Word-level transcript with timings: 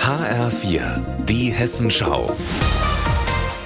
HR4, 0.00 1.00
die 1.26 1.50
Hessenschau. 1.52 2.34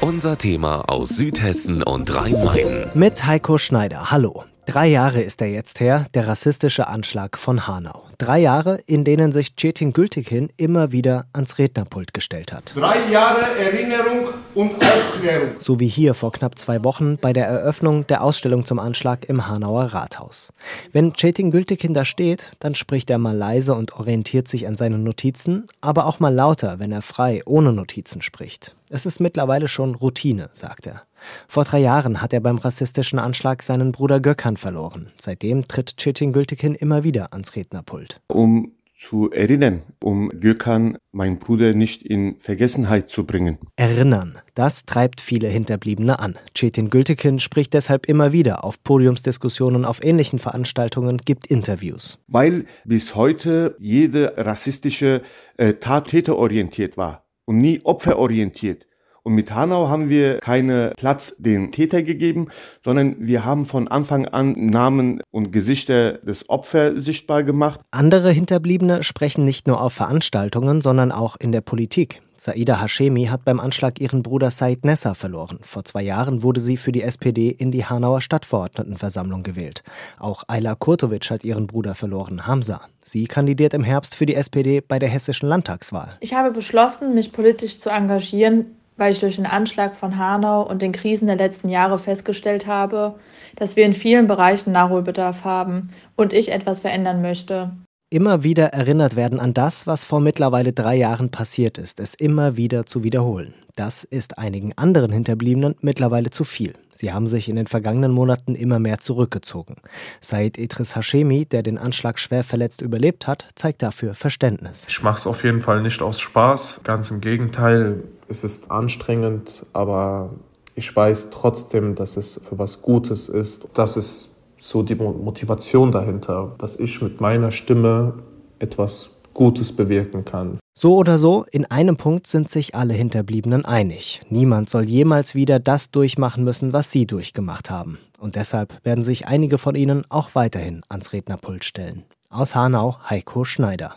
Unser 0.00 0.36
Thema 0.36 0.88
aus 0.88 1.10
Südhessen 1.10 1.82
und 1.82 2.14
Rhein-Main. 2.16 2.90
Mit 2.94 3.24
Heiko 3.24 3.58
Schneider. 3.58 4.10
Hallo. 4.10 4.44
Drei 4.66 4.88
Jahre 4.88 5.22
ist 5.22 5.40
er 5.40 5.48
jetzt 5.48 5.80
her, 5.80 6.06
der 6.14 6.26
rassistische 6.26 6.88
Anschlag 6.88 7.38
von 7.38 7.66
Hanau. 7.66 8.01
Drei 8.22 8.38
Jahre, 8.38 8.78
in 8.86 9.02
denen 9.02 9.32
sich 9.32 9.56
Cetin 9.58 9.92
Gültekin 9.92 10.48
immer 10.56 10.92
wieder 10.92 11.26
ans 11.32 11.58
Rednerpult 11.58 12.14
gestellt 12.14 12.52
hat. 12.52 12.72
Drei 12.76 13.10
Jahre 13.10 13.40
Erinnerung 13.58 14.28
und 14.54 14.74
Aufklärung. 14.76 15.48
So 15.58 15.80
wie 15.80 15.88
hier 15.88 16.14
vor 16.14 16.30
knapp 16.30 16.56
zwei 16.56 16.84
Wochen 16.84 17.16
bei 17.16 17.32
der 17.32 17.46
Eröffnung 17.46 18.06
der 18.06 18.22
Ausstellung 18.22 18.64
zum 18.64 18.78
Anschlag 18.78 19.24
im 19.24 19.48
Hanauer 19.48 19.86
Rathaus. 19.86 20.52
Wenn 20.92 21.16
Cetin 21.16 21.50
Gültekin 21.50 21.94
da 21.94 22.04
steht, 22.04 22.52
dann 22.60 22.76
spricht 22.76 23.10
er 23.10 23.18
mal 23.18 23.36
leise 23.36 23.74
und 23.74 23.94
orientiert 23.94 24.46
sich 24.46 24.68
an 24.68 24.76
seinen 24.76 25.02
Notizen, 25.02 25.64
aber 25.80 26.06
auch 26.06 26.20
mal 26.20 26.32
lauter, 26.32 26.78
wenn 26.78 26.92
er 26.92 27.02
frei 27.02 27.42
ohne 27.44 27.72
Notizen 27.72 28.22
spricht. 28.22 28.76
Es 28.94 29.06
ist 29.06 29.20
mittlerweile 29.20 29.68
schon 29.68 29.94
Routine, 29.94 30.50
sagt 30.52 30.86
er. 30.86 31.04
Vor 31.48 31.64
drei 31.64 31.78
Jahren 31.78 32.20
hat 32.20 32.34
er 32.34 32.40
beim 32.40 32.58
rassistischen 32.58 33.18
Anschlag 33.18 33.62
seinen 33.62 33.90
Bruder 33.90 34.20
Gökhan 34.20 34.58
verloren. 34.58 35.12
Seitdem 35.18 35.64
tritt 35.64 35.96
Çetin 35.96 36.34
Gültekin 36.34 36.74
immer 36.74 37.02
wieder 37.02 37.32
ans 37.32 37.56
Rednerpult. 37.56 38.20
Um 38.26 38.72
zu 39.00 39.30
erinnern, 39.30 39.80
um 40.04 40.28
Gökhan, 40.28 40.98
mein 41.10 41.38
Bruder, 41.38 41.72
nicht 41.72 42.02
in 42.02 42.38
Vergessenheit 42.38 43.08
zu 43.08 43.24
bringen. 43.24 43.56
Erinnern, 43.76 44.38
das 44.54 44.84
treibt 44.84 45.22
viele 45.22 45.48
Hinterbliebene 45.48 46.18
an. 46.18 46.38
Cetin 46.54 46.90
Gültekin 46.90 47.40
spricht 47.40 47.72
deshalb 47.72 48.06
immer 48.06 48.32
wieder 48.32 48.62
auf 48.62 48.84
Podiumsdiskussionen, 48.84 49.86
auf 49.86 50.04
ähnlichen 50.04 50.38
Veranstaltungen, 50.38 51.16
gibt 51.16 51.46
Interviews. 51.46 52.18
Weil 52.28 52.66
bis 52.84 53.14
heute 53.14 53.74
jede 53.78 54.34
rassistische 54.36 55.22
äh, 55.56 55.72
Tat 55.74 56.08
täterorientiert 56.08 56.98
war 56.98 57.24
und 57.44 57.60
nie 57.60 57.80
opferorientiert. 57.84 58.86
Und 59.24 59.34
mit 59.34 59.54
Hanau 59.54 59.88
haben 59.88 60.08
wir 60.08 60.38
keinen 60.38 60.92
Platz 60.96 61.34
den 61.38 61.70
Täter 61.70 62.02
gegeben, 62.02 62.48
sondern 62.84 63.16
wir 63.18 63.44
haben 63.44 63.66
von 63.66 63.86
Anfang 63.86 64.26
an 64.26 64.52
Namen 64.66 65.22
und 65.30 65.52
Gesichter 65.52 66.14
des 66.14 66.48
Opfers 66.48 67.04
sichtbar 67.04 67.44
gemacht. 67.44 67.80
Andere 67.92 68.32
Hinterbliebene 68.32 69.04
sprechen 69.04 69.44
nicht 69.44 69.68
nur 69.68 69.80
auf 69.80 69.92
Veranstaltungen, 69.92 70.80
sondern 70.80 71.12
auch 71.12 71.36
in 71.36 71.52
der 71.52 71.60
Politik. 71.60 72.20
Saida 72.36 72.82
Hashemi 72.82 73.26
hat 73.26 73.44
beim 73.44 73.60
Anschlag 73.60 74.00
ihren 74.00 74.24
Bruder 74.24 74.50
Said 74.50 74.84
Nessa 74.84 75.14
verloren. 75.14 75.60
Vor 75.62 75.84
zwei 75.84 76.02
Jahren 76.02 76.42
wurde 76.42 76.60
sie 76.60 76.76
für 76.76 76.90
die 76.90 77.02
SPD 77.02 77.50
in 77.50 77.70
die 77.70 77.84
Hanauer 77.84 78.20
Stadtverordnetenversammlung 78.20 79.44
gewählt. 79.44 79.84
Auch 80.18 80.42
Ayla 80.48 80.74
Kurtovic 80.74 81.30
hat 81.30 81.44
ihren 81.44 81.68
Bruder 81.68 81.94
verloren, 81.94 82.44
Hamza. 82.44 82.80
Sie 83.04 83.28
kandidiert 83.28 83.74
im 83.74 83.84
Herbst 83.84 84.16
für 84.16 84.26
die 84.26 84.34
SPD 84.34 84.80
bei 84.80 84.98
der 84.98 85.08
hessischen 85.08 85.48
Landtagswahl. 85.48 86.16
Ich 86.18 86.34
habe 86.34 86.50
beschlossen, 86.50 87.14
mich 87.14 87.32
politisch 87.32 87.78
zu 87.78 87.90
engagieren, 87.90 88.66
weil 88.96 89.12
ich 89.12 89.20
durch 89.20 89.36
den 89.36 89.46
Anschlag 89.46 89.96
von 89.96 90.18
Hanau 90.18 90.62
und 90.62 90.82
den 90.82 90.92
Krisen 90.92 91.26
der 91.26 91.36
letzten 91.36 91.68
Jahre 91.68 91.98
festgestellt 91.98 92.66
habe, 92.66 93.14
dass 93.56 93.76
wir 93.76 93.84
in 93.84 93.94
vielen 93.94 94.26
Bereichen 94.26 94.72
Nachholbedarf 94.72 95.44
haben 95.44 95.90
und 96.16 96.32
ich 96.32 96.52
etwas 96.52 96.80
verändern 96.80 97.22
möchte. 97.22 97.70
Immer 98.12 98.42
wieder 98.44 98.74
erinnert 98.74 99.16
werden 99.16 99.40
an 99.40 99.54
das, 99.54 99.86
was 99.86 100.04
vor 100.04 100.20
mittlerweile 100.20 100.74
drei 100.74 100.96
Jahren 100.96 101.30
passiert 101.30 101.78
ist, 101.78 101.98
es 101.98 102.12
immer 102.12 102.58
wieder 102.58 102.84
zu 102.84 103.02
wiederholen. 103.04 103.54
Das 103.74 104.04
ist 104.04 104.36
einigen 104.36 104.76
anderen 104.76 105.12
Hinterbliebenen 105.12 105.76
mittlerweile 105.80 106.28
zu 106.28 106.44
viel. 106.44 106.74
Sie 106.90 107.10
haben 107.10 107.26
sich 107.26 107.48
in 107.48 107.56
den 107.56 107.68
vergangenen 107.68 108.12
Monaten 108.12 108.54
immer 108.54 108.78
mehr 108.78 108.98
zurückgezogen. 108.98 109.76
Said 110.20 110.58
Idris 110.58 110.94
Hashemi, 110.94 111.46
der 111.46 111.62
den 111.62 111.78
Anschlag 111.78 112.18
schwer 112.18 112.44
verletzt 112.44 112.82
überlebt 112.82 113.26
hat, 113.26 113.48
zeigt 113.54 113.82
dafür 113.82 114.12
Verständnis. 114.12 114.84
Ich 114.90 115.02
mache 115.02 115.16
es 115.16 115.26
auf 115.26 115.42
jeden 115.42 115.62
Fall 115.62 115.80
nicht 115.80 116.02
aus 116.02 116.20
Spaß, 116.20 116.82
ganz 116.84 117.10
im 117.10 117.22
Gegenteil. 117.22 118.02
Es 118.32 118.44
ist 118.44 118.70
anstrengend, 118.70 119.66
aber 119.74 120.30
ich 120.74 120.96
weiß 120.96 121.28
trotzdem, 121.28 121.94
dass 121.94 122.16
es 122.16 122.40
für 122.42 122.58
was 122.58 122.80
Gutes 122.80 123.28
ist. 123.28 123.68
Das 123.74 123.98
ist 123.98 124.30
so 124.58 124.82
die 124.82 124.94
Motivation 124.94 125.92
dahinter, 125.92 126.54
dass 126.56 126.76
ich 126.76 127.02
mit 127.02 127.20
meiner 127.20 127.50
Stimme 127.50 128.14
etwas 128.58 129.10
Gutes 129.34 129.76
bewirken 129.76 130.24
kann. 130.24 130.58
So 130.72 130.96
oder 130.96 131.18
so, 131.18 131.44
in 131.52 131.66
einem 131.66 131.98
Punkt 131.98 132.26
sind 132.26 132.48
sich 132.48 132.74
alle 132.74 132.94
Hinterbliebenen 132.94 133.66
einig. 133.66 134.22
Niemand 134.30 134.70
soll 134.70 134.88
jemals 134.88 135.34
wieder 135.34 135.58
das 135.58 135.90
durchmachen 135.90 136.42
müssen, 136.42 136.72
was 136.72 136.90
sie 136.90 137.06
durchgemacht 137.06 137.68
haben. 137.68 137.98
Und 138.18 138.36
deshalb 138.36 138.82
werden 138.82 139.04
sich 139.04 139.26
einige 139.26 139.58
von 139.58 139.74
ihnen 139.74 140.06
auch 140.08 140.30
weiterhin 140.34 140.80
ans 140.88 141.12
Rednerpult 141.12 141.64
stellen. 141.64 142.04
Aus 142.30 142.54
Hanau, 142.54 142.96
Heiko 143.10 143.44
Schneider. 143.44 143.96